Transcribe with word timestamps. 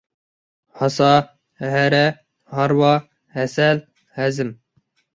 ھاسا، 0.79 1.09
ھەرە، 1.73 2.01
ھارۋا، 2.57 2.95
ھەسەل، 3.39 3.87
ھەزىم. 4.23 4.57